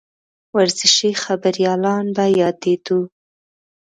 [0.55, 3.01] ورزشي خبریالان به یادېدوو.